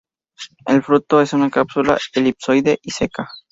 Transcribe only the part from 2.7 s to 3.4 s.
y seca.